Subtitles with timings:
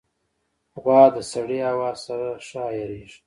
[0.81, 3.17] غوا د سړې هوا سره ښه عیارېږي.